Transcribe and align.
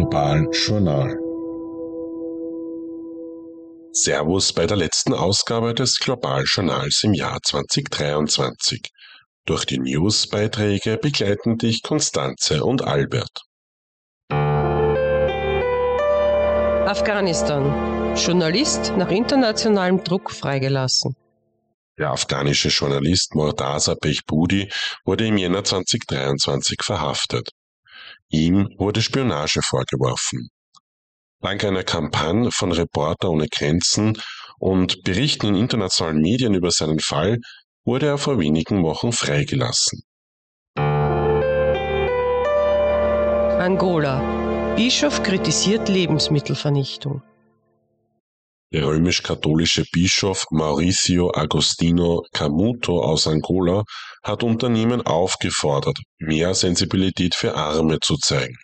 Global 0.00 0.48
Journal. 0.50 1.14
Servus 3.92 4.50
bei 4.54 4.66
der 4.66 4.78
letzten 4.78 5.12
Ausgabe 5.12 5.74
des 5.74 5.98
Global 5.98 6.42
Journals 6.46 7.04
im 7.04 7.12
Jahr 7.12 7.38
2023. 7.42 8.80
Durch 9.44 9.66
die 9.66 9.78
Newsbeiträge 9.78 10.96
begleiten 10.96 11.58
dich 11.58 11.82
Konstanze 11.82 12.64
und 12.64 12.82
Albert. 12.82 13.42
Afghanistan. 16.88 18.16
Journalist 18.16 18.94
nach 18.96 19.10
internationalem 19.10 20.02
Druck 20.02 20.30
freigelassen. 20.30 21.14
Der 21.98 22.12
afghanische 22.12 22.70
Journalist 22.70 23.34
Mortaza 23.34 23.94
Behbudi 24.00 24.70
wurde 25.04 25.26
im 25.26 25.36
Jänner 25.36 25.62
2023 25.62 26.78
verhaftet. 26.82 27.50
Ihm 28.30 28.68
wurde 28.78 29.02
Spionage 29.02 29.60
vorgeworfen. 29.62 30.48
Dank 31.40 31.64
einer 31.64 31.82
Kampagne 31.82 32.50
von 32.52 32.70
Reporter 32.70 33.30
ohne 33.30 33.48
Grenzen 33.48 34.16
und 34.58 35.02
Berichten 35.02 35.48
in 35.48 35.56
internationalen 35.56 36.20
Medien 36.20 36.54
über 36.54 36.70
seinen 36.70 37.00
Fall 37.00 37.38
wurde 37.84 38.06
er 38.06 38.18
vor 38.18 38.38
wenigen 38.38 38.82
Wochen 38.84 39.12
freigelassen. 39.12 40.02
Angola. 43.58 44.74
Bischof 44.76 45.22
kritisiert 45.22 45.88
Lebensmittelvernichtung. 45.88 47.22
Der 48.72 48.86
römisch-katholische 48.86 49.84
Bischof 49.90 50.46
Mauricio 50.52 51.32
Agostino 51.34 52.24
Camuto 52.32 53.02
aus 53.02 53.26
Angola 53.26 53.82
hat 54.22 54.44
Unternehmen 54.44 55.02
aufgefordert, 55.02 55.98
mehr 56.20 56.54
Sensibilität 56.54 57.34
für 57.34 57.56
Arme 57.56 57.98
zu 57.98 58.16
zeigen. 58.16 58.56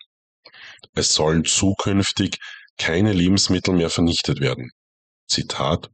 Es 0.94 1.12
sollen 1.12 1.44
zukünftig 1.44 2.38
keine 2.78 3.12
Lebensmittel 3.12 3.74
mehr 3.74 3.90
vernichtet 3.90 4.38
werden. 4.38 4.70
Zitat 5.26 5.90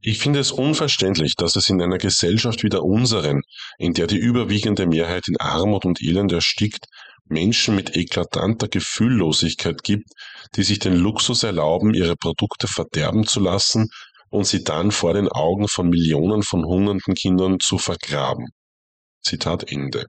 Ich 0.00 0.20
finde 0.20 0.38
es 0.38 0.52
unverständlich, 0.52 1.34
dass 1.34 1.56
es 1.56 1.68
in 1.70 1.82
einer 1.82 1.98
Gesellschaft 1.98 2.62
wie 2.62 2.68
der 2.68 2.84
unseren, 2.84 3.42
in 3.78 3.94
der 3.94 4.06
die 4.06 4.18
überwiegende 4.18 4.86
Mehrheit 4.86 5.26
in 5.26 5.38
Armut 5.38 5.84
und 5.84 6.00
Elend 6.00 6.30
erstickt, 6.30 6.86
Menschen 7.32 7.74
mit 7.74 7.96
eklatanter 7.96 8.68
Gefühllosigkeit 8.68 9.82
gibt, 9.82 10.10
die 10.54 10.62
sich 10.62 10.78
den 10.78 10.94
Luxus 10.94 11.42
erlauben, 11.42 11.94
ihre 11.94 12.16
Produkte 12.16 12.68
verderben 12.68 13.26
zu 13.26 13.40
lassen 13.40 13.88
und 14.30 14.46
sie 14.46 14.62
dann 14.64 14.90
vor 14.90 15.14
den 15.14 15.28
Augen 15.28 15.68
von 15.68 15.88
Millionen 15.88 16.42
von 16.42 16.64
hungernden 16.64 17.14
Kindern 17.14 17.58
zu 17.60 17.78
vergraben. 17.78 18.48
Zitat 19.22 19.70
Ende. 19.70 20.06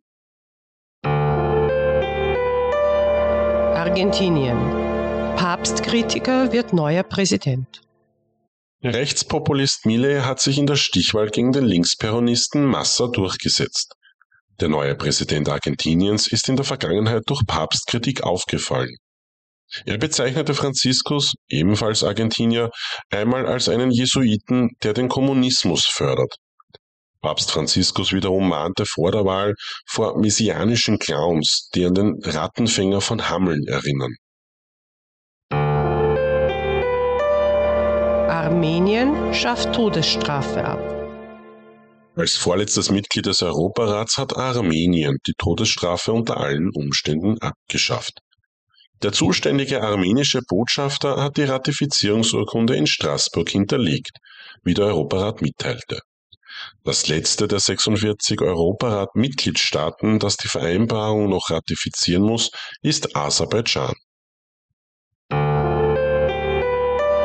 Argentinien. 3.83 4.57
Papstkritiker 5.35 6.51
wird 6.51 6.73
neuer 6.73 7.03
Präsident. 7.03 7.81
Rechtspopulist 8.81 9.85
Mille 9.85 10.25
hat 10.25 10.39
sich 10.39 10.57
in 10.57 10.67
der 10.67 10.75
Stichwahl 10.75 11.29
gegen 11.29 11.51
den 11.51 11.65
Linksperonisten 11.65 12.65
Massa 12.65 13.07
durchgesetzt. 13.07 13.95
Der 14.59 14.69
neue 14.69 14.95
Präsident 14.95 15.49
Argentiniens 15.49 16.27
ist 16.27 16.47
in 16.47 16.55
der 16.55 16.65
Vergangenheit 16.65 17.23
durch 17.25 17.41
Papstkritik 17.47 18.23
aufgefallen. 18.23 18.95
Er 19.85 19.97
bezeichnete 19.97 20.53
Franziskus, 20.53 21.33
ebenfalls 21.47 22.03
Argentinier, 22.03 22.69
einmal 23.09 23.47
als 23.47 23.69
einen 23.69 23.89
Jesuiten, 23.89 24.69
der 24.83 24.93
den 24.93 25.09
Kommunismus 25.09 25.87
fördert. 25.87 26.35
Papst 27.21 27.51
Franziskus 27.51 28.11
wiederum 28.11 28.49
mahnte 28.49 28.85
vor 28.85 29.11
der 29.11 29.25
Wahl 29.25 29.55
vor 29.87 30.19
messianischen 30.19 30.99
Clowns, 30.99 31.69
die 31.73 31.85
an 31.85 31.95
den 31.95 32.19
Rattenfänger 32.21 33.01
von 33.01 33.29
Hammeln 33.29 33.65
erinnern. 33.65 34.13
Armenien 38.29 39.33
schafft 39.33 39.73
Todesstrafe 39.73 40.65
ab. 40.65 40.92
Als 42.15 42.35
vorletztes 42.35 42.91
Mitglied 42.91 43.25
des 43.25 43.41
Europarats 43.41 44.17
hat 44.17 44.37
Armenien 44.37 45.17
die 45.25 45.33
Todesstrafe 45.35 46.13
unter 46.13 46.37
allen 46.37 46.69
Umständen 46.69 47.39
abgeschafft. 47.39 48.19
Der 49.01 49.11
zuständige 49.11 49.81
armenische 49.81 50.41
Botschafter 50.47 51.21
hat 51.21 51.37
die 51.37 51.43
Ratifizierungsurkunde 51.43 52.75
in 52.75 52.85
Straßburg 52.85 53.49
hinterlegt, 53.49 54.19
wie 54.63 54.75
der 54.75 54.85
Europarat 54.85 55.41
mitteilte. 55.41 55.99
Das 56.83 57.07
letzte 57.07 57.47
der 57.47 57.59
46 57.59 58.41
Europarat-Mitgliedstaaten, 58.41 60.19
das 60.19 60.37
die 60.37 60.47
Vereinbarung 60.47 61.29
noch 61.29 61.49
ratifizieren 61.49 62.23
muss, 62.23 62.51
ist 62.83 63.15
Aserbaidschan. 63.15 63.95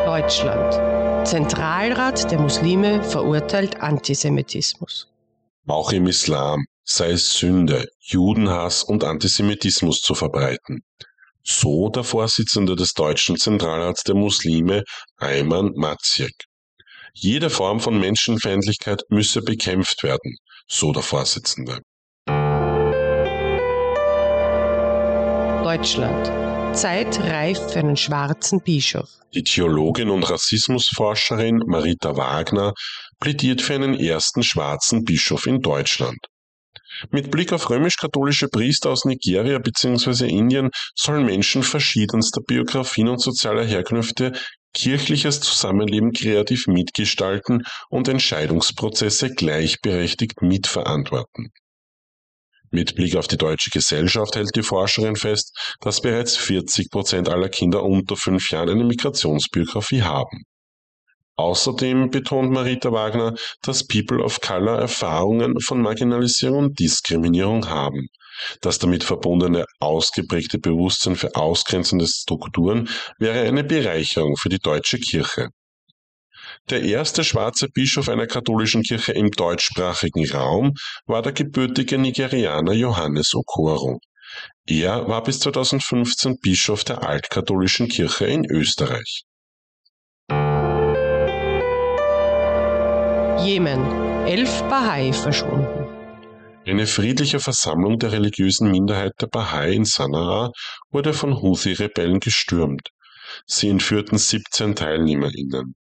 Deutschland. 0.07 1.08
Zentralrat 1.25 2.31
der 2.31 2.41
Muslime 2.41 3.03
verurteilt 3.03 3.81
Antisemitismus. 3.81 5.09
Auch 5.67 5.93
im 5.93 6.07
Islam 6.07 6.65
sei 6.85 7.11
es 7.11 7.35
Sünde, 7.35 7.87
Judenhass 8.01 8.83
und 8.83 9.05
Antisemitismus 9.05 10.01
zu 10.01 10.15
verbreiten. 10.15 10.81
So 11.45 11.91
der 11.91 12.05
Vorsitzende 12.05 12.77
des 12.77 12.95
Deutschen 12.95 13.37
Zentralrats 13.37 14.05
der 14.05 14.15
Muslime, 14.15 14.85
Ayman 15.19 15.73
Maciek. 15.75 16.35
Jede 17.13 17.51
Form 17.51 17.81
von 17.81 17.99
Menschenfeindlichkeit 18.01 19.03
müsse 19.11 19.43
bekämpft 19.43 20.03
werden, 20.03 20.37
so 20.67 20.93
der 20.93 21.03
Vorsitzende. 21.03 21.81
Deutschland. 25.63 26.48
Zeit 26.73 27.19
reif 27.21 27.59
für 27.73 27.81
einen 27.81 27.97
schwarzen 27.97 28.61
Bischof. 28.61 29.09
Die 29.35 29.43
Theologin 29.43 30.11
und 30.11 30.23
Rassismusforscherin 30.29 31.63
Marita 31.67 32.17
Wagner 32.17 32.75
plädiert 33.21 33.63
für 33.63 33.75
einen 33.75 33.95
ersten 33.95 34.43
schwarzen 34.43 35.05
Bischof 35.05 35.47
in 35.47 35.61
Deutschland. 35.61 36.19
Mit 37.11 37.31
Blick 37.31 37.53
auf 37.53 37.71
römisch-katholische 37.71 38.49
Priester 38.49 38.91
aus 38.91 39.05
Nigeria 39.05 39.59
bzw. 39.59 40.27
Indien 40.29 40.71
sollen 40.95 41.27
Menschen 41.27 41.63
verschiedenster 41.63 42.41
Biografien 42.47 43.09
und 43.09 43.21
sozialer 43.21 43.65
Herkünfte 43.65 44.33
kirchliches 44.75 45.41
Zusammenleben 45.41 46.13
kreativ 46.13 46.67
mitgestalten 46.67 47.65
und 47.89 48.09
Entscheidungsprozesse 48.09 49.31
gleichberechtigt 49.31 50.43
mitverantworten. 50.43 51.53
Mit 52.71 52.95
Blick 52.95 53.17
auf 53.17 53.27
die 53.27 53.39
deutsche 53.39 53.71
Gesellschaft 53.71 54.37
hält 54.37 54.55
die 54.55 54.63
Forscherin 54.63 55.17
fest, 55.17 55.57
dass 55.81 56.03
bereits 56.03 56.37
40 56.37 56.91
Prozent 56.91 57.29
aller 57.29 57.49
Kinder 57.49 57.83
unter 57.83 58.17
fünf 58.17 58.51
Jahren 58.51 58.69
eine 58.69 58.85
Migrationsbiografie 58.85 60.03
haben. 60.03 60.45
Außerdem 61.37 62.11
betont 62.11 62.51
Marita 62.51 62.93
Wagner, 62.93 63.35
dass 63.63 63.87
People 63.87 64.23
of 64.23 64.41
Color 64.41 64.81
Erfahrungen 64.81 65.61
von 65.61 65.81
Marginalisierung 65.81 66.59
und 66.59 66.79
Diskriminierung 66.79 67.69
haben. 67.69 68.09
Das 68.61 68.79
damit 68.79 69.05
verbundene 69.05 69.65
ausgeprägte 69.81 70.59
Bewusstsein 70.59 71.17
für 71.17 71.35
ausgrenzende 71.37 72.07
Strukturen 72.07 72.89
wäre 73.19 73.47
eine 73.47 73.65
Bereicherung 73.65 74.37
für 74.37 74.49
die 74.49 74.59
deutsche 74.59 74.99
Kirche. 74.99 75.49
Der 76.71 76.83
erste 76.83 77.25
schwarze 77.25 77.69
Bischof 77.69 78.11
einer 78.11 78.27
katholischen 78.27 78.83
Kirche 78.83 79.13
im 79.13 79.31
deutschsprachigen 79.31 80.29
Raum 80.31 80.75
war 81.07 81.23
der 81.23 81.33
gebürtige 81.33 81.97
Nigerianer 81.97 82.75
Johannes 82.75 83.35
Okoro. 83.35 84.01
Er 84.67 85.09
war 85.09 85.23
bis 85.23 85.41
2015 85.41 86.37
Bischof 86.43 86.85
der 86.85 87.03
altkatholischen 87.09 87.89
Kirche 87.89 88.27
in 88.27 88.45
Österreich. 88.45 89.23
Jemen. 93.43 94.27
Elf 94.27 94.63
Bahai 94.65 95.15
verschwunden. 95.15 95.87
Eine 96.67 96.87
friedliche 96.87 97.41
Versammlung 97.41 97.99
der 97.99 98.13
religiösen 98.13 98.71
Minderheit 98.71 99.13
der 99.23 99.29
Bahai 99.29 99.73
in 99.73 99.87
Sanaa 99.87 100.51
wurde 100.91 101.15
von 101.15 101.41
Houthi-Rebellen 101.41 102.21
gestürmt. 102.21 102.91
Sie 103.47 103.71
entführten 103.71 104.19
17 104.19 104.75
TeilnehmerInnen. 104.75 105.75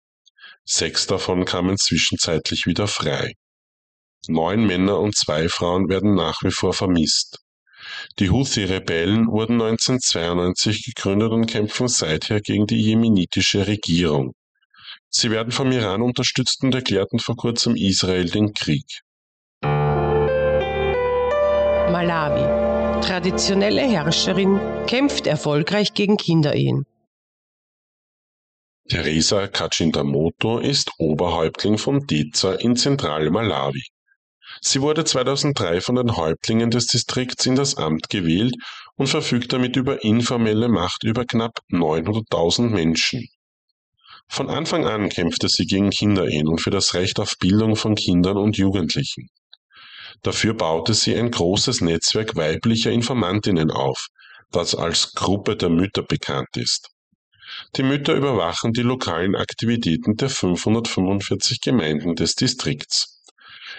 Sechs 0.69 1.07
davon 1.07 1.45
kamen 1.45 1.79
zwischenzeitlich 1.79 2.67
wieder 2.67 2.89
frei. 2.89 3.35
Neun 4.27 4.67
Männer 4.67 4.99
und 4.99 5.17
zwei 5.17 5.49
Frauen 5.49 5.89
werden 5.89 6.17
nach 6.17 6.43
wie 6.43 6.51
vor 6.51 6.73
vermisst. 6.73 7.39
Die 8.19 8.31
Houthi-Rebellen 8.31 9.29
wurden 9.29 9.63
1992 9.63 10.85
gegründet 10.87 11.31
und 11.31 11.47
kämpfen 11.47 11.87
seither 11.87 12.41
gegen 12.41 12.67
die 12.67 12.83
jemenitische 12.83 13.69
Regierung. 13.69 14.33
Sie 15.09 15.31
werden 15.31 15.53
vom 15.53 15.71
Iran 15.71 16.03
unterstützt 16.03 16.65
und 16.65 16.75
erklärten 16.75 17.21
vor 17.21 17.37
kurzem 17.37 17.77
Israel 17.77 18.29
den 18.29 18.53
Krieg. 18.53 19.03
Malawi. 21.93 23.03
Traditionelle 23.07 23.83
Herrscherin 23.83 24.59
kämpft 24.89 25.29
erfolgreich 25.29 25.95
gegen 25.95 26.17
Kinderehen. 26.17 26.87
Teresa 28.89 29.49
Kachindamoto 29.49 30.61
ist 30.61 30.93
Oberhäuptling 30.99 31.77
von 31.77 32.07
Deza 32.07 32.55
in 32.55 32.77
Zentral-Malawi. 32.77 33.83
Sie 34.61 34.81
wurde 34.81 35.05
2003 35.05 35.81
von 35.81 35.97
den 35.97 36.17
Häuptlingen 36.17 36.71
des 36.71 36.87
Distrikts 36.87 37.47
in 37.47 37.57
das 37.57 37.77
Amt 37.77 38.09
gewählt 38.11 38.55
und 38.95 39.09
verfügt 39.09 39.53
damit 39.53 39.77
über 39.77 40.05
informelle 40.05 40.69
Macht 40.69 41.03
über 41.03 41.25
knapp 41.25 41.59
900.000 41.73 42.71
Menschen. 42.71 43.27
Von 44.29 44.49
Anfang 44.49 44.87
an 44.87 45.09
kämpfte 45.09 45.49
sie 45.49 45.67
gegen 45.67 45.91
Kinderehen 45.91 46.47
und 46.47 46.61
für 46.61 46.71
das 46.71 46.95
Recht 46.95 47.19
auf 47.19 47.35
Bildung 47.41 47.75
von 47.75 47.97
Kindern 47.97 48.37
und 48.37 48.57
Jugendlichen. 48.57 49.29
Dafür 50.23 50.55
baute 50.55 50.95
sie 50.95 51.17
ein 51.17 51.33
großes 51.33 51.81
Netzwerk 51.81 52.37
weiblicher 52.37 52.93
Informantinnen 52.93 53.73
auf, 53.73 54.07
das 54.53 54.77
als 54.77 55.13
Gruppe 55.13 55.57
der 55.57 55.71
Mütter 55.71 56.03
bekannt 56.03 56.57
ist. 56.57 56.91
Die 57.77 57.83
Mütter 57.83 58.15
überwachen 58.15 58.73
die 58.73 58.83
lokalen 58.83 59.37
Aktivitäten 59.37 60.17
der 60.17 60.29
545 60.29 61.61
Gemeinden 61.61 62.15
des 62.15 62.35
Distrikts. 62.35 63.23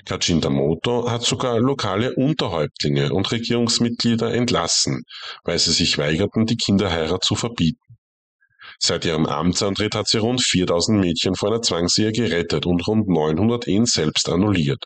Kachindamoto 0.05 1.09
hat 1.09 1.23
sogar 1.23 1.59
lokale 1.59 2.13
Unterhäuptlinge 2.13 3.13
und 3.13 3.31
Regierungsmitglieder 3.31 4.33
entlassen, 4.33 5.03
weil 5.43 5.59
sie 5.59 5.71
sich 5.71 5.97
weigerten, 5.97 6.45
die 6.45 6.57
Kinderheirat 6.57 7.23
zu 7.23 7.35
verbieten. 7.35 7.97
Seit 8.79 9.05
ihrem 9.05 9.25
Amtsantritt 9.25 9.95
hat 9.95 10.07
sie 10.07 10.19
rund 10.19 10.43
4000 10.43 10.99
Mädchen 10.99 11.35
vor 11.35 11.49
einer 11.49 11.61
Zwangsehe 11.61 12.11
gerettet 12.11 12.65
und 12.65 12.85
rund 12.87 13.07
900 13.07 13.67
Ehen 13.67 13.85
selbst 13.85 14.29
annulliert. 14.29 14.85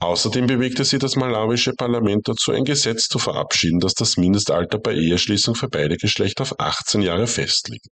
Außerdem 0.00 0.46
bewegte 0.46 0.84
sie 0.84 0.98
das 0.98 1.16
malawische 1.16 1.72
Parlament 1.72 2.28
dazu, 2.28 2.52
ein 2.52 2.64
Gesetz 2.64 3.08
zu 3.08 3.18
verabschieden, 3.18 3.80
das 3.80 3.94
das 3.94 4.16
Mindestalter 4.16 4.78
bei 4.78 4.94
Eheschließung 4.94 5.54
für 5.54 5.68
beide 5.68 5.96
Geschlechter 5.96 6.42
auf 6.42 6.58
18 6.58 7.02
Jahre 7.02 7.26
festlegt. 7.26 7.86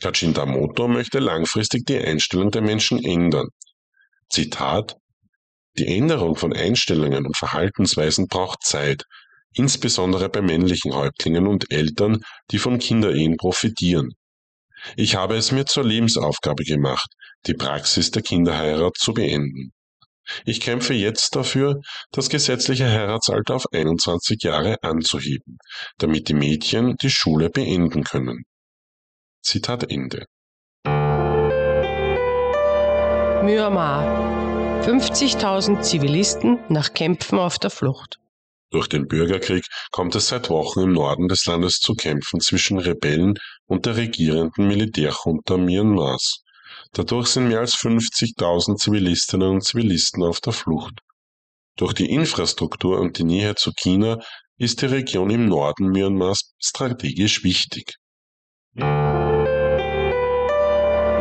Kachindamoto 0.00 0.88
möchte 0.88 1.18
langfristig 1.18 1.84
die 1.86 1.98
Einstellung 1.98 2.50
der 2.50 2.62
Menschen 2.62 3.04
ändern. 3.04 3.48
Zitat 4.30 4.96
Die 5.76 5.86
Änderung 5.86 6.36
von 6.36 6.52
Einstellungen 6.52 7.26
und 7.26 7.36
Verhaltensweisen 7.36 8.26
braucht 8.26 8.62
Zeit, 8.62 9.04
insbesondere 9.52 10.28
bei 10.28 10.40
männlichen 10.40 10.94
Häuptlingen 10.94 11.46
und 11.46 11.70
Eltern, 11.70 12.22
die 12.50 12.58
von 12.58 12.78
Kinderehen 12.78 13.36
profitieren. 13.36 14.14
Ich 14.96 15.16
habe 15.16 15.36
es 15.36 15.52
mir 15.52 15.66
zur 15.66 15.84
Lebensaufgabe 15.84 16.64
gemacht, 16.64 17.10
die 17.46 17.54
Praxis 17.54 18.10
der 18.10 18.22
Kinderheirat 18.22 18.96
zu 18.96 19.12
beenden. 19.12 19.72
Ich 20.44 20.60
kämpfe 20.60 20.94
jetzt 20.94 21.36
dafür, 21.36 21.80
das 22.12 22.28
gesetzliche 22.28 22.88
Heiratsalter 22.88 23.54
auf 23.54 23.66
21 23.72 24.42
Jahre 24.42 24.76
anzuheben, 24.82 25.58
damit 25.98 26.28
die 26.28 26.34
Mädchen 26.34 26.96
die 27.02 27.10
Schule 27.10 27.50
beenden 27.50 28.04
können. 28.04 28.44
Zitat 29.42 29.90
Ende. 29.90 30.26
Myanmar. 33.42 34.30
50.000 34.82 35.82
Zivilisten 35.82 36.58
nach 36.68 36.94
Kämpfen 36.94 37.38
auf 37.38 37.58
der 37.58 37.70
Flucht. 37.70 38.18
Durch 38.70 38.88
den 38.88 39.08
Bürgerkrieg 39.08 39.64
kommt 39.90 40.14
es 40.14 40.28
seit 40.28 40.48
Wochen 40.48 40.80
im 40.80 40.92
Norden 40.92 41.28
des 41.28 41.44
Landes 41.46 41.80
zu 41.80 41.94
Kämpfen 41.94 42.40
zwischen 42.40 42.78
Rebellen 42.78 43.34
und 43.66 43.84
der 43.84 43.96
regierenden 43.96 44.68
Militärjunta 44.68 45.56
Myanmars. 45.56 46.44
Dadurch 46.92 47.28
sind 47.28 47.48
mehr 47.48 47.60
als 47.60 47.74
50.000 47.76 48.76
Zivilistinnen 48.76 49.48
und 49.48 49.64
Zivilisten 49.64 50.24
auf 50.24 50.40
der 50.40 50.52
Flucht. 50.52 51.00
Durch 51.76 51.92
die 51.94 52.10
Infrastruktur 52.10 53.00
und 53.00 53.18
die 53.18 53.24
Nähe 53.24 53.54
zu 53.54 53.72
China 53.72 54.18
ist 54.58 54.82
die 54.82 54.86
Region 54.86 55.30
im 55.30 55.48
Norden 55.48 55.88
Myanmars 55.88 56.52
strategisch 56.58 57.44
wichtig. 57.44 57.94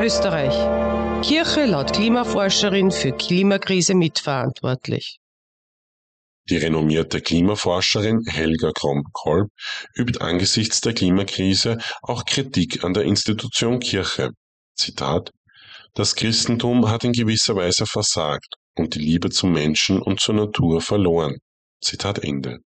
Österreich. 0.01 0.55
Kirche 1.21 1.65
laut 1.65 1.93
Klimaforscherin 1.93 2.91
für 2.91 3.11
Klimakrise 3.11 3.93
mitverantwortlich. 3.93 5.19
Die 6.49 6.57
renommierte 6.57 7.21
Klimaforscherin 7.21 8.23
Helga 8.25 8.71
Kromp-Kolb 8.71 9.49
übt 9.95 10.19
angesichts 10.19 10.81
der 10.81 10.93
Klimakrise 10.93 11.77
auch 12.01 12.25
Kritik 12.25 12.83
an 12.83 12.93
der 12.93 13.03
Institution 13.03 13.79
Kirche. 13.79 14.31
Zitat 14.73 15.31
Das 15.99 16.15
Christentum 16.15 16.89
hat 16.89 17.03
in 17.03 17.11
gewisser 17.11 17.57
Weise 17.57 17.85
versagt 17.85 18.55
und 18.77 18.95
die 18.95 18.99
Liebe 18.99 19.31
zum 19.31 19.51
Menschen 19.51 20.01
und 20.01 20.21
zur 20.21 20.33
Natur 20.33 20.79
verloren. 20.79 21.39
Zitat 21.81 22.19
Ende. 22.19 22.59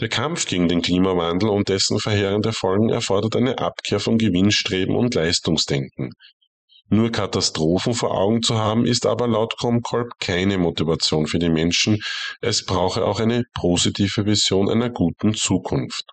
Der 0.00 0.08
Kampf 0.08 0.46
gegen 0.46 0.66
den 0.66 0.80
Klimawandel 0.80 1.50
und 1.50 1.68
dessen 1.68 1.98
verheerende 1.98 2.54
Folgen 2.54 2.88
erfordert 2.88 3.36
eine 3.36 3.58
Abkehr 3.58 4.00
von 4.00 4.16
Gewinnstreben 4.16 4.96
und 4.96 5.14
Leistungsdenken, 5.14 6.14
nur 6.88 7.12
Katastrophen 7.12 7.92
vor 7.92 8.12
Augen 8.12 8.42
zu 8.42 8.56
haben, 8.56 8.86
ist 8.86 9.04
aber 9.04 9.28
laut 9.28 9.58
Comcolp 9.58 10.12
keine 10.18 10.56
Motivation 10.56 11.26
für 11.26 11.38
die 11.38 11.50
Menschen. 11.50 11.98
Es 12.40 12.64
brauche 12.64 13.04
auch 13.04 13.20
eine 13.20 13.44
positive 13.52 14.24
Vision 14.24 14.70
einer 14.70 14.88
guten 14.88 15.34
Zukunft. 15.34 16.06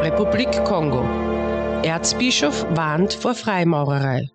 Republik 0.00 0.64
Kongo. 0.64 1.31
Erzbischof 1.84 2.64
warnt 2.76 3.12
vor 3.12 3.34
Freimaurerei. 3.34 4.28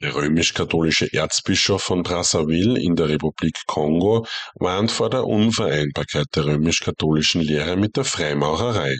Der 0.00 0.14
römisch-katholische 0.14 1.12
Erzbischof 1.12 1.82
von 1.82 2.04
Brazzaville 2.04 2.80
in 2.80 2.94
der 2.94 3.08
Republik 3.08 3.56
Kongo 3.66 4.24
warnt 4.54 4.92
vor 4.92 5.10
der 5.10 5.24
Unvereinbarkeit 5.24 6.26
der 6.36 6.46
römisch-katholischen 6.46 7.40
Lehre 7.40 7.76
mit 7.76 7.96
der 7.96 8.04
Freimaurerei. 8.04 8.98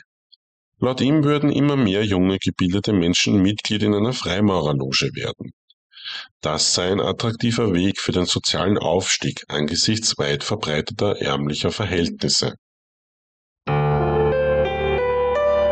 Laut 0.80 1.00
ihm 1.00 1.22
würden 1.22 1.52
immer 1.52 1.76
mehr 1.76 2.04
junge 2.04 2.38
gebildete 2.38 2.92
Menschen 2.92 3.40
Mitglied 3.40 3.84
in 3.84 3.94
einer 3.94 4.12
Freimaurerloge 4.12 5.10
werden. 5.14 5.52
Das 6.40 6.74
sei 6.74 6.90
ein 6.90 7.00
attraktiver 7.00 7.72
Weg 7.72 8.00
für 8.00 8.12
den 8.12 8.26
sozialen 8.26 8.78
Aufstieg 8.78 9.44
angesichts 9.46 10.18
weit 10.18 10.42
verbreiteter 10.42 11.20
ärmlicher 11.20 11.70
Verhältnisse. 11.70 12.54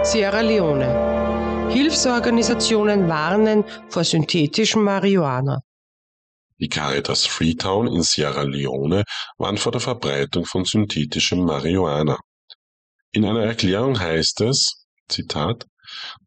Sierra 0.04 0.40
Leone. 0.42 1.15
Hilfsorganisationen 1.70 3.08
warnen 3.08 3.64
vor 3.88 4.04
synthetischem 4.04 4.82
Marihuana. 4.82 5.60
Die 6.58 6.68
Caritas 6.68 7.26
Freetown 7.26 7.86
in 7.86 8.02
Sierra 8.02 8.42
Leone 8.42 9.04
warnt 9.36 9.60
vor 9.60 9.72
der 9.72 9.80
Verbreitung 9.80 10.46
von 10.46 10.64
synthetischem 10.64 11.44
Marihuana. 11.44 12.18
In 13.12 13.24
einer 13.24 13.44
Erklärung 13.44 13.98
heißt 13.98 14.40
es, 14.40 14.86
Zitat 15.08 15.66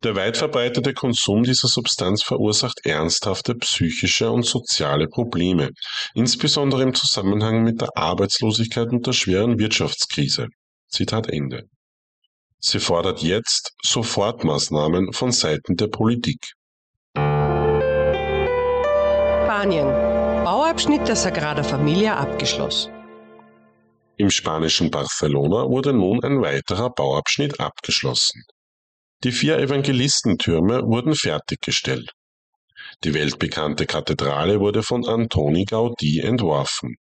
der 0.04 0.16
weit 0.16 0.38
verbreitete 0.38 0.94
Konsum 0.94 1.44
dieser 1.44 1.68
Substanz 1.68 2.24
verursacht 2.24 2.86
ernsthafte 2.86 3.56
psychische 3.56 4.32
und 4.32 4.46
soziale 4.46 5.08
Probleme, 5.08 5.72
insbesondere 6.14 6.84
im 6.84 6.94
Zusammenhang 6.94 7.64
mit 7.64 7.82
der 7.82 7.90
Arbeitslosigkeit 7.96 8.90
und 8.90 9.06
der 9.06 9.14
schweren 9.14 9.60
Wirtschaftskrise. 9.60 10.48
Zitat 10.88 11.28
Ende. 11.28 11.68
Sie 12.60 12.80
fordert 12.80 13.22
jetzt 13.22 13.74
Sofortmaßnahmen 13.84 15.14
von 15.14 15.32
Seiten 15.32 15.78
der 15.78 15.88
Politik. 15.88 16.54
Spanien. 19.60 19.88
Bauabschnitt 20.46 21.08
der 21.08 21.16
Sagrada 21.16 21.64
Familia 21.64 22.16
abgeschlossen. 22.18 22.94
Im 24.16 24.30
spanischen 24.30 24.90
Barcelona 24.90 25.70
wurde 25.70 25.92
nun 25.92 26.24
ein 26.24 26.42
weiterer 26.42 26.90
Bauabschnitt 26.90 27.60
abgeschlossen. 27.60 28.44
Die 29.24 29.32
vier 29.32 29.58
Evangelistentürme 29.58 30.84
wurden 30.84 31.16
fertiggestellt. 31.16 32.12
Die 33.04 33.14
weltbekannte 33.14 33.86
Kathedrale 33.86 34.60
wurde 34.60 34.82
von 34.84 35.06
Antoni 35.06 35.66
Gaudí 35.66 36.22
entworfen. 36.22 36.96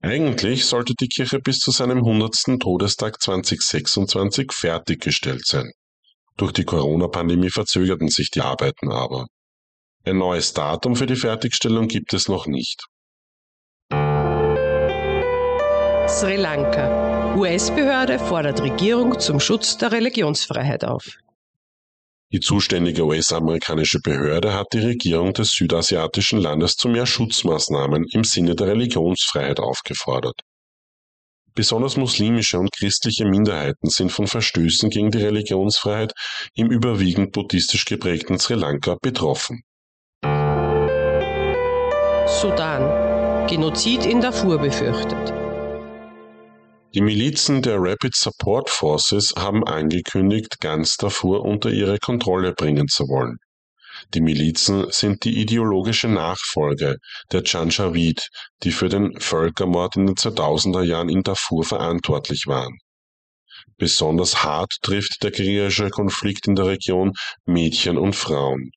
Eigentlich 0.00 0.66
sollte 0.66 0.94
die 0.94 1.08
Kirche 1.08 1.38
bis 1.38 1.58
zu 1.58 1.70
seinem 1.70 1.98
100. 1.98 2.60
Todestag 2.60 3.20
2026 3.20 4.52
fertiggestellt 4.52 5.46
sein. 5.46 5.70
Durch 6.36 6.52
die 6.52 6.64
Corona-Pandemie 6.64 7.50
verzögerten 7.50 8.08
sich 8.08 8.30
die 8.30 8.40
Arbeiten 8.40 8.90
aber. 8.90 9.26
Ein 10.04 10.18
neues 10.18 10.52
Datum 10.52 10.96
für 10.96 11.06
die 11.06 11.16
Fertigstellung 11.16 11.88
gibt 11.88 12.12
es 12.14 12.28
noch 12.28 12.46
nicht. 12.46 12.84
Sri 16.08 16.36
Lanka. 16.36 17.36
US-Behörde 17.36 18.18
fordert 18.18 18.60
Regierung 18.60 19.18
zum 19.18 19.40
Schutz 19.40 19.78
der 19.78 19.92
Religionsfreiheit 19.92 20.84
auf. 20.84 21.16
Die 22.32 22.40
zuständige 22.40 23.04
US-amerikanische 23.04 24.00
Behörde 24.00 24.54
hat 24.54 24.68
die 24.72 24.78
Regierung 24.78 25.34
des 25.34 25.50
südasiatischen 25.50 26.40
Landes 26.40 26.76
zu 26.76 26.88
mehr 26.88 27.04
Schutzmaßnahmen 27.04 28.06
im 28.10 28.24
Sinne 28.24 28.56
der 28.56 28.68
Religionsfreiheit 28.68 29.60
aufgefordert. 29.60 30.40
Besonders 31.54 31.98
muslimische 31.98 32.58
und 32.58 32.72
christliche 32.72 33.26
Minderheiten 33.26 33.90
sind 33.90 34.10
von 34.10 34.26
Verstößen 34.26 34.88
gegen 34.88 35.10
die 35.10 35.18
Religionsfreiheit 35.18 36.14
im 36.54 36.70
überwiegend 36.70 37.32
buddhistisch 37.32 37.84
geprägten 37.84 38.38
Sri 38.38 38.54
Lanka 38.54 38.96
betroffen. 39.02 39.60
Sudan. 42.40 43.46
Genozid 43.46 44.06
in 44.06 44.22
Darfur 44.22 44.56
befürchtet. 44.56 45.41
Die 46.94 47.00
Milizen 47.00 47.62
der 47.62 47.78
Rapid 47.78 48.14
Support 48.14 48.68
Forces 48.68 49.32
haben 49.38 49.64
angekündigt, 49.64 50.60
ganz 50.60 50.98
Darfur 50.98 51.42
unter 51.42 51.70
ihre 51.70 51.98
Kontrolle 51.98 52.52
bringen 52.52 52.86
zu 52.86 53.04
wollen. 53.08 53.38
Die 54.12 54.20
Milizen 54.20 54.90
sind 54.90 55.24
die 55.24 55.40
ideologische 55.40 56.08
Nachfolge 56.08 56.98
der 57.32 57.42
Janjaweed, 57.46 58.28
die 58.62 58.72
für 58.72 58.90
den 58.90 59.18
Völkermord 59.18 59.96
in 59.96 60.06
den 60.06 60.16
2000er 60.16 60.82
Jahren 60.82 61.08
in 61.08 61.22
Darfur 61.22 61.64
verantwortlich 61.64 62.46
waren. 62.46 62.76
Besonders 63.78 64.44
hart 64.44 64.74
trifft 64.82 65.22
der 65.22 65.30
kriegerische 65.30 65.88
Konflikt 65.88 66.46
in 66.46 66.56
der 66.56 66.66
Region 66.66 67.12
Mädchen 67.46 67.96
und 67.96 68.14
Frauen. 68.14 68.70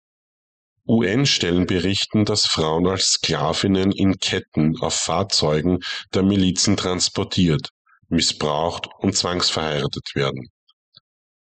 UN-Stellen 0.87 1.65
berichten, 1.65 2.23
dass 2.23 2.45
Frauen 2.45 2.87
als 2.87 3.13
Sklavinnen 3.13 3.91
in 3.91 4.19
Ketten 4.19 4.77
auf 4.79 4.93
Fahrzeugen 4.93 5.79
der 6.13 6.23
Milizen 6.23 6.77
transportiert, 6.77 7.71
missbraucht 8.09 8.87
und 8.99 9.15
zwangsverheiratet 9.15 10.15
werden. 10.15 10.49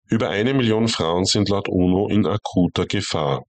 Über 0.07 0.29
eine 0.29 0.53
Million 0.53 0.87
Frauen 0.87 1.25
sind 1.25 1.49
laut 1.49 1.67
UNO 1.67 2.07
in 2.07 2.25
akuter 2.25 2.85
Gefahr. 2.85 3.43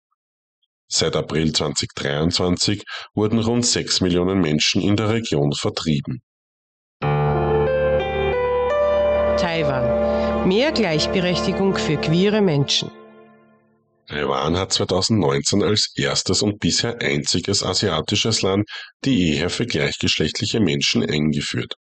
Seit 0.88 1.16
April 1.16 1.52
2023 1.52 2.84
wurden 3.14 3.40
rund 3.40 3.66
sechs 3.66 4.02
Millionen 4.02 4.40
Menschen 4.40 4.82
in 4.82 4.96
der 4.96 5.10
Region 5.10 5.52
vertrieben. 5.52 6.22
Taiwan. 9.38 10.48
Mehr 10.48 10.72
Gleichberechtigung 10.72 11.76
für 11.76 11.98
queere 11.98 12.42
Menschen. 12.42 12.92
Taiwan 14.08 14.56
hat 14.58 14.72
2019 14.72 15.64
als 15.64 15.92
erstes 15.98 16.44
und 16.44 16.60
bisher 16.60 17.02
einziges 17.02 17.64
asiatisches 17.64 18.44
Land 18.44 18.70
die 19.04 19.32
Ehe 19.32 19.50
für 19.50 19.66
gleichgeschlechtliche 19.66 20.60
Menschen 20.60 21.04
eingeführt. 21.04 21.74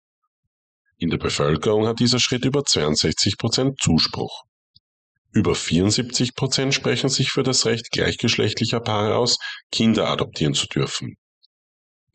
In 1.03 1.11
der 1.11 1.19
Bevölkerung 1.19 1.89
hat 1.89 1.99
dieser 1.99 2.21
Schritt 2.21 2.45
über 2.45 2.65
62 2.65 3.37
Prozent 3.37 3.81
Zuspruch. 3.81 4.45
Über 5.33 5.57
74 5.57 6.37
Prozent 6.37 6.75
sprechen 6.75 7.09
sich 7.09 7.33
für 7.33 7.43
das 7.43 7.67
Recht 7.67 7.91
gleichgeschlechtlicher 7.91 8.79
Paare 8.79 9.17
aus, 9.17 9.39
Kinder 9.73 10.09
adoptieren 10.09 10.55
zu 10.55 10.69
dürfen. 10.69 11.17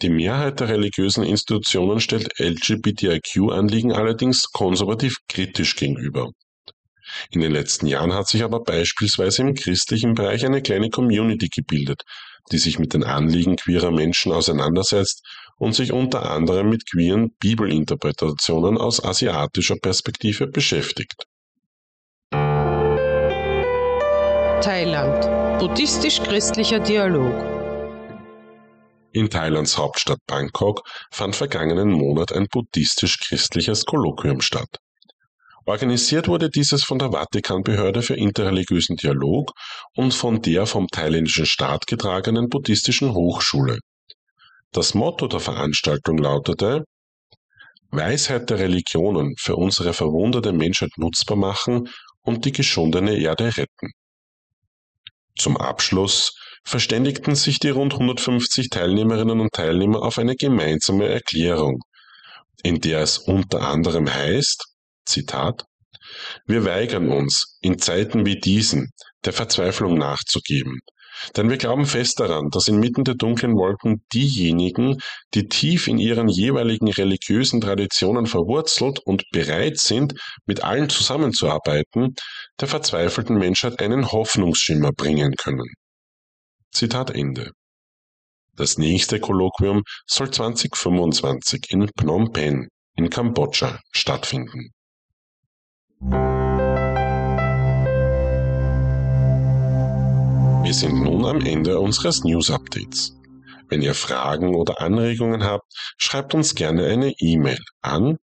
Die 0.01 0.09
Mehrheit 0.09 0.61
der 0.61 0.69
religiösen 0.69 1.25
Institutionen 1.25 1.99
stellt 1.99 2.39
LGBTIQ-Anliegen 2.39 3.91
allerdings 3.91 4.53
konservativ 4.53 5.17
kritisch 5.27 5.75
gegenüber. 5.75 6.31
In 7.29 7.41
den 7.41 7.51
letzten 7.51 7.87
Jahren 7.87 8.13
hat 8.13 8.29
sich 8.29 8.41
aber 8.41 8.63
beispielsweise 8.63 9.41
im 9.41 9.53
christlichen 9.53 10.13
Bereich 10.13 10.45
eine 10.45 10.61
kleine 10.61 10.89
Community 10.89 11.49
gebildet, 11.49 12.03
die 12.53 12.57
sich 12.57 12.79
mit 12.79 12.93
den 12.93 13.03
Anliegen 13.03 13.57
queerer 13.57 13.91
Menschen 13.91 14.31
auseinandersetzt 14.31 15.25
und 15.57 15.73
sich 15.73 15.91
unter 15.91 16.29
anderem 16.29 16.69
mit 16.69 16.89
queeren 16.89 17.31
Bibelinterpretationen 17.39 18.77
aus 18.77 19.03
asiatischer 19.03 19.75
Perspektive 19.81 20.47
beschäftigt. 20.47 21.25
Thailand. 24.61 25.59
Buddhistisch-christlicher 25.59 26.79
Dialog. 26.79 27.33
In 29.11 29.29
Thailands 29.29 29.77
Hauptstadt 29.77 30.19
Bangkok 30.27 30.81
fand 31.11 31.35
vergangenen 31.35 31.91
Monat 31.91 32.31
ein 32.31 32.47
buddhistisch-christliches 32.51 33.85
Kolloquium 33.85 34.41
statt. 34.41 34.77
Organisiert 35.65 36.27
wurde 36.27 36.49
dieses 36.49 36.83
von 36.83 36.99
der 36.99 37.11
Vatikanbehörde 37.11 38.01
für 38.01 38.15
interreligiösen 38.15 38.95
Dialog 38.95 39.51
und 39.95 40.13
von 40.13 40.41
der 40.41 40.65
vom 40.65 40.87
thailändischen 40.87 41.45
Staat 41.45 41.87
getragenen 41.87 42.47
Buddhistischen 42.47 43.13
Hochschule. 43.13 43.79
Das 44.71 44.93
Motto 44.93 45.27
der 45.27 45.39
Veranstaltung 45.39 46.17
lautete 46.17 46.83
Weisheit 47.89 48.49
der 48.49 48.59
Religionen 48.59 49.35
für 49.37 49.55
unsere 49.55 49.93
verwunderte 49.93 50.51
Menschheit 50.51 50.91
nutzbar 50.97 51.37
machen 51.37 51.89
und 52.21 52.45
die 52.45 52.51
geschundene 52.51 53.17
Erde 53.17 53.55
retten. 53.55 53.91
Zum 55.37 55.55
Abschluss 55.55 56.37
verständigten 56.63 57.35
sich 57.35 57.59
die 57.59 57.69
rund 57.69 57.93
150 57.93 58.69
Teilnehmerinnen 58.69 59.39
und 59.39 59.53
Teilnehmer 59.53 60.01
auf 60.01 60.17
eine 60.17 60.35
gemeinsame 60.35 61.07
Erklärung, 61.07 61.83
in 62.63 62.81
der 62.81 62.99
es 62.99 63.19
unter 63.19 63.61
anderem 63.61 64.13
heißt, 64.13 64.65
Zitat, 65.05 65.63
wir 66.45 66.65
weigern 66.65 67.09
uns, 67.09 67.57
in 67.61 67.79
Zeiten 67.79 68.25
wie 68.25 68.39
diesen 68.39 68.91
der 69.23 69.33
Verzweiflung 69.33 69.97
nachzugeben, 69.97 70.79
denn 71.35 71.49
wir 71.49 71.57
glauben 71.57 71.85
fest 71.85 72.19
daran, 72.19 72.49
dass 72.49 72.67
inmitten 72.67 73.03
der 73.03 73.15
dunklen 73.15 73.55
Wolken 73.55 74.03
diejenigen, 74.13 74.97
die 75.33 75.47
tief 75.47 75.87
in 75.87 75.97
ihren 75.97 76.27
jeweiligen 76.27 76.89
religiösen 76.89 77.61
Traditionen 77.61 78.25
verwurzelt 78.25 78.99
und 78.99 79.23
bereit 79.31 79.79
sind, 79.79 80.13
mit 80.45 80.63
allen 80.63 80.89
zusammenzuarbeiten, 80.89 82.15
der 82.59 82.67
verzweifelten 82.67 83.37
Menschheit 83.37 83.79
einen 83.81 84.11
Hoffnungsschimmer 84.11 84.91
bringen 84.91 85.33
können. 85.35 85.67
Zitat 86.71 87.11
Ende. 87.11 87.51
Das 88.55 88.77
nächste 88.77 89.19
Kolloquium 89.19 89.83
soll 90.07 90.31
2025 90.31 91.65
in 91.69 91.89
Phnom 91.95 92.31
Penh 92.31 92.67
in 92.95 93.09
Kambodscha 93.09 93.79
stattfinden. 93.91 94.71
Wir 100.67 100.73
sind 100.73 101.01
nun 101.01 101.23
am 101.23 101.39
Ende 101.39 101.79
unseres 101.79 102.25
News 102.25 102.51
Updates. 102.51 103.15
Wenn 103.69 103.81
ihr 103.81 103.93
Fragen 103.93 104.53
oder 104.53 104.81
Anregungen 104.81 105.45
habt, 105.45 105.71
schreibt 105.97 106.35
uns 106.35 106.55
gerne 106.55 106.87
eine 106.87 107.13
E-Mail 107.19 107.63
an 107.81 108.17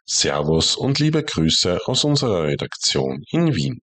Servus 0.05 0.75
und 0.75 0.99
liebe 0.99 1.23
Grüße 1.23 1.79
aus 1.85 2.03
unserer 2.03 2.49
Redaktion 2.49 3.23
in 3.31 3.55
Wien. 3.55 3.81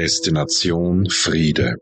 Destination 0.00 1.04
Friede 1.10 1.74